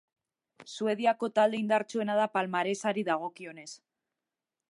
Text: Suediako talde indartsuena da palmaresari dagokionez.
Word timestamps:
Suediako 0.75 1.29
talde 1.39 1.59
indartsuena 1.65 2.17
da 2.21 2.25
palmaresari 2.37 3.05
dagokionez. 3.13 3.69